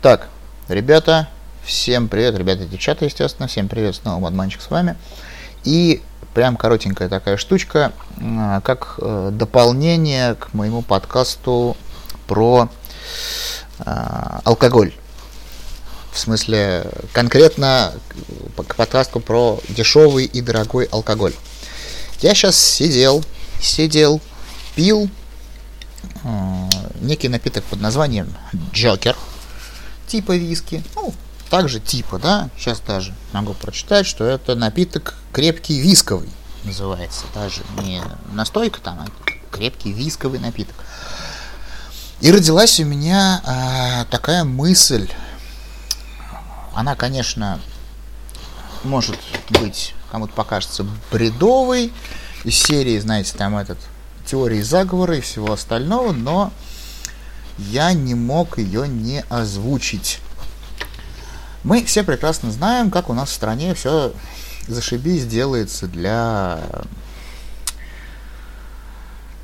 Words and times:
Так, 0.00 0.28
ребята, 0.68 1.28
всем 1.64 2.06
привет, 2.06 2.38
ребята, 2.38 2.64
девчата, 2.66 3.04
естественно, 3.04 3.48
всем 3.48 3.66
привет, 3.66 3.96
снова 3.96 4.20
Мадманчик 4.20 4.60
с 4.60 4.70
вами. 4.70 4.96
И 5.64 6.00
прям 6.34 6.56
коротенькая 6.56 7.08
такая 7.08 7.36
штучка, 7.36 7.92
а, 8.20 8.60
как 8.60 8.94
э, 8.98 9.30
дополнение 9.32 10.36
к 10.36 10.54
моему 10.54 10.82
подкасту 10.82 11.76
про 12.28 12.68
э, 13.80 13.90
алкоголь. 14.44 14.94
В 16.12 16.18
смысле, 16.20 16.88
конкретно 17.12 17.92
к 18.68 18.76
подкасту 18.76 19.18
про 19.18 19.58
дешевый 19.68 20.26
и 20.26 20.40
дорогой 20.40 20.84
алкоголь. 20.84 21.34
Я 22.20 22.34
сейчас 22.34 22.56
сидел, 22.56 23.24
сидел, 23.60 24.20
пил 24.76 25.10
э, 26.22 26.28
некий 27.00 27.28
напиток 27.28 27.64
под 27.64 27.80
названием 27.80 28.32
Джокер– 28.72 29.16
типа 30.08 30.36
виски. 30.36 30.82
Ну, 30.94 31.14
также 31.50 31.80
типа, 31.80 32.18
да, 32.18 32.50
сейчас 32.56 32.80
даже 32.80 33.14
могу 33.32 33.54
прочитать, 33.54 34.06
что 34.06 34.24
это 34.24 34.54
напиток 34.54 35.14
крепкий 35.32 35.80
висковый 35.80 36.28
называется. 36.64 37.24
Даже 37.34 37.62
не 37.82 38.02
настойка 38.32 38.80
там, 38.80 39.00
а 39.00 39.06
крепкий 39.50 39.92
висковый 39.92 40.40
напиток. 40.40 40.74
И 42.20 42.32
родилась 42.32 42.80
у 42.80 42.84
меня 42.84 43.40
а, 43.44 44.04
такая 44.06 44.44
мысль. 44.44 45.08
Она, 46.74 46.96
конечно, 46.96 47.60
может 48.82 49.18
быть, 49.50 49.94
кому-то 50.10 50.32
покажется 50.32 50.84
бредовой, 51.12 51.92
из 52.44 52.56
серии, 52.56 52.98
знаете, 52.98 53.34
там 53.36 53.56
этот 53.56 53.78
теории 54.26 54.62
заговора 54.62 55.16
и 55.16 55.20
всего 55.20 55.52
остального, 55.52 56.12
но 56.12 56.52
я 57.58 57.92
не 57.92 58.14
мог 58.14 58.58
ее 58.58 58.88
не 58.88 59.24
озвучить. 59.28 60.20
Мы 61.64 61.84
все 61.84 62.04
прекрасно 62.04 62.50
знаем, 62.50 62.90
как 62.90 63.10
у 63.10 63.14
нас 63.14 63.30
в 63.30 63.34
стране 63.34 63.74
все 63.74 64.12
зашибись 64.66 65.26
делается 65.26 65.86
для... 65.86 66.60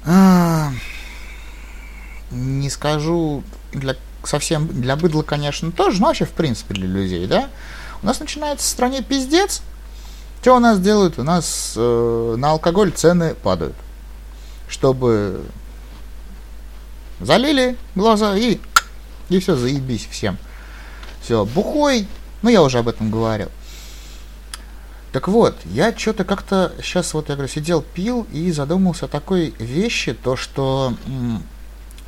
А, 0.06 0.70
не 2.30 2.70
скажу 2.70 3.42
для 3.72 3.97
совсем 4.22 4.69
для 4.69 4.96
быдла, 4.96 5.22
конечно, 5.22 5.72
тоже, 5.72 6.00
но 6.00 6.08
вообще 6.08 6.24
в 6.24 6.30
принципе 6.30 6.74
для 6.74 6.86
людей, 6.86 7.27
да? 7.27 7.48
У 8.02 8.06
нас 8.06 8.20
начинается 8.20 8.67
в 8.67 8.70
стране 8.70 9.02
пиздец. 9.02 9.62
Что 10.41 10.56
у 10.56 10.61
нас 10.61 10.78
делают? 10.78 11.19
У 11.19 11.22
нас 11.22 11.72
э, 11.74 12.34
на 12.36 12.50
алкоголь 12.50 12.92
цены 12.92 13.34
падают. 13.34 13.77
Чтобы 14.69 15.42
Залили 17.25 17.78
глаза 17.94 18.36
и, 18.36 18.58
и 19.30 19.39
все, 19.39 19.56
заебись 19.56 20.06
всем. 20.11 20.36
Все, 21.22 21.47
бухой, 21.47 22.06
ну 22.42 22.50
я 22.50 22.62
уже 22.62 22.78
об 22.78 22.89
этом 22.89 23.11
говорил. 23.11 23.48
Так 25.11 25.28
вот, 25.28 25.56
я 25.64 25.97
что-то 25.97 26.25
как-то 26.25 26.75
сейчас 26.83 27.14
вот 27.14 27.30
я 27.30 27.36
говорю, 27.36 27.50
сидел, 27.50 27.80
пил 27.80 28.27
и 28.30 28.52
задумался 28.52 29.06
о 29.06 29.08
такой 29.08 29.55
вещи, 29.58 30.12
то 30.12 30.36
что 30.36 30.95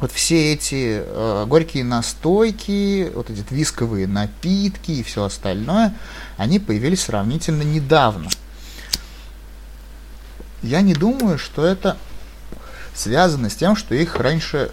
вот 0.01 0.13
все 0.13 0.53
эти 0.53 1.01
э, 1.03 1.45
горькие 1.47 1.85
настойки, 1.85 3.11
вот 3.15 3.31
эти 3.31 3.43
висковые 3.49 4.07
напитки 4.07 4.91
и 4.91 5.03
все 5.03 5.25
остальное, 5.25 5.95
они 6.37 6.59
появились 6.59 7.05
сравнительно 7.05 7.63
недавно. 7.63 8.29
Я 10.63 10.83
не 10.83 10.93
думаю, 10.93 11.39
что 11.39 11.65
это 11.65 11.97
связано 12.97 13.51
с 13.51 13.57
тем, 13.57 13.77
что 13.77 13.95
их 13.95 14.17
раньше 14.17 14.71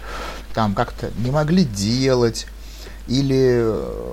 там 0.54 0.74
как-то 0.74 1.10
не 1.18 1.30
могли 1.30 1.64
делать, 1.64 2.46
или 3.06 3.60
э, 3.60 4.12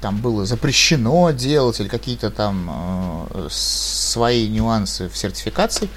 там 0.00 0.18
было 0.18 0.46
запрещено 0.46 1.30
делать, 1.30 1.80
или 1.80 1.88
какие-то 1.88 2.30
там 2.30 3.28
э, 3.30 3.48
свои 3.50 4.48
нюансы 4.48 5.08
в 5.08 5.16
сертификации. 5.16 5.88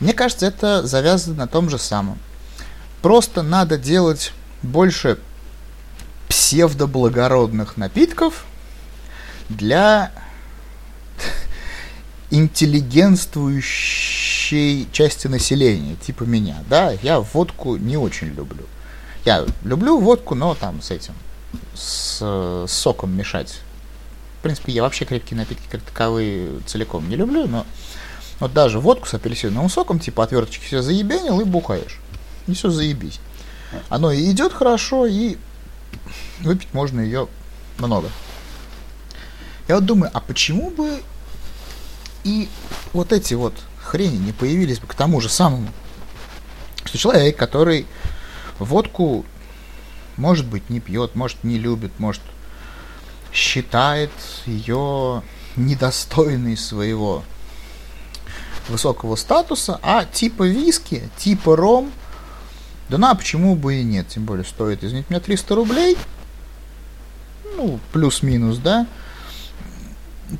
Мне 0.00 0.12
кажется, 0.12 0.46
это 0.46 0.86
завязано 0.86 1.36
на 1.36 1.46
том 1.46 1.70
же 1.70 1.78
самом. 1.78 2.18
Просто 3.02 3.42
надо 3.42 3.78
делать 3.78 4.32
больше 4.62 5.18
псевдоблагородных 6.28 7.76
напитков 7.76 8.44
для 9.48 10.12
интеллигентствующей 14.48 14.88
части 14.92 15.26
населения, 15.26 15.96
типа 15.96 16.24
меня, 16.24 16.62
да, 16.68 16.92
я 17.02 17.20
водку 17.20 17.76
не 17.76 17.96
очень 17.96 18.28
люблю. 18.28 18.64
Я 19.24 19.46
люблю 19.64 20.00
водку, 20.00 20.34
но 20.34 20.54
там 20.54 20.80
с 20.80 20.90
этим, 20.90 21.14
с, 21.74 22.18
с 22.66 22.72
соком 22.72 23.16
мешать. 23.16 23.60
В 24.38 24.42
принципе, 24.42 24.72
я 24.72 24.82
вообще 24.82 25.04
крепкие 25.04 25.36
напитки 25.38 25.66
как 25.70 25.82
таковые 25.82 26.60
целиком 26.66 27.08
не 27.08 27.16
люблю, 27.16 27.46
но 27.46 27.66
вот 28.40 28.52
даже 28.52 28.78
водку 28.78 29.06
с 29.06 29.14
апельсиновым 29.14 29.68
соком, 29.68 29.98
типа 29.98 30.24
отверточки 30.24 30.64
все 30.64 30.80
заебенил 30.80 31.40
и 31.40 31.44
бухаешь. 31.44 31.98
И 32.46 32.54
все 32.54 32.70
заебись. 32.70 33.20
Оно 33.88 34.12
и 34.12 34.30
идет 34.30 34.52
хорошо, 34.52 35.06
и 35.06 35.36
выпить 36.40 36.72
можно 36.72 37.00
ее 37.00 37.28
много. 37.78 38.08
Я 39.66 39.74
вот 39.74 39.84
думаю, 39.84 40.10
а 40.14 40.20
почему 40.20 40.70
бы 40.70 41.02
и 42.24 42.48
вот 42.92 43.12
эти 43.12 43.34
вот 43.34 43.54
хрени 43.88 44.16
не 44.16 44.32
появились 44.32 44.78
бы 44.78 44.86
к 44.86 44.94
тому 44.94 45.20
же 45.20 45.28
самому, 45.28 45.68
что 46.84 46.98
человек, 46.98 47.36
который 47.36 47.86
водку, 48.58 49.24
может 50.16 50.46
быть, 50.46 50.70
не 50.70 50.80
пьет, 50.80 51.14
может, 51.14 51.42
не 51.42 51.58
любит, 51.58 51.98
может, 51.98 52.22
считает 53.32 54.10
ее 54.46 55.22
недостойной 55.56 56.56
своего 56.56 57.24
высокого 58.68 59.16
статуса, 59.16 59.80
а 59.82 60.04
типа 60.04 60.46
виски, 60.46 61.08
типа 61.16 61.56
ром, 61.56 61.90
да 62.88 62.98
на, 62.98 63.14
почему 63.14 63.56
бы 63.56 63.76
и 63.76 63.82
нет, 63.82 64.08
тем 64.08 64.24
более 64.24 64.44
стоит, 64.44 64.84
извините 64.84 65.06
меня, 65.10 65.20
300 65.20 65.54
рублей, 65.54 65.96
ну, 67.56 67.80
плюс-минус, 67.92 68.58
да, 68.58 68.86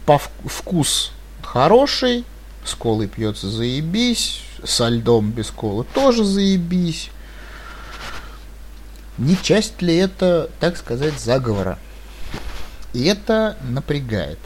по 0.04 0.18
вкус 0.18 1.12
хороший, 1.42 2.24
с 2.68 2.74
колой 2.74 3.08
пьется 3.08 3.48
заебись, 3.48 4.42
со 4.64 4.88
льдом 4.88 5.30
без 5.30 5.50
колы 5.50 5.84
тоже 5.94 6.24
заебись. 6.24 7.10
Не 9.16 9.36
часть 9.36 9.82
ли 9.82 9.96
это, 9.96 10.50
так 10.60 10.76
сказать, 10.76 11.18
заговора? 11.18 11.78
И 12.92 13.04
это 13.04 13.56
напрягает. 13.68 14.38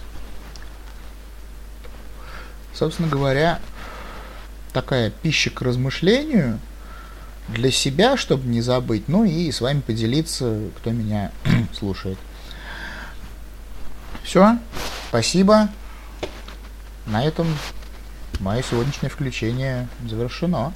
Собственно 2.74 3.08
говоря, 3.08 3.60
такая 4.72 5.10
пища 5.10 5.50
к 5.50 5.60
размышлению 5.60 6.58
для 7.48 7.70
себя, 7.70 8.16
чтобы 8.16 8.48
не 8.48 8.62
забыть, 8.62 9.08
ну 9.08 9.24
и 9.24 9.50
с 9.50 9.60
вами 9.60 9.80
поделиться, 9.80 10.68
кто 10.78 10.90
меня 10.90 11.32
слушает. 11.78 12.18
Все, 14.22 14.58
спасибо. 15.08 15.68
На 17.06 17.24
этом 17.24 17.48
мое 18.42 18.62
сегодняшнее 18.62 19.08
включение 19.08 19.88
завершено. 20.08 20.72